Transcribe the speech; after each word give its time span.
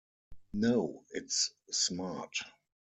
No, 0.55 1.03
it's 1.11 1.53
smart. 1.69 2.39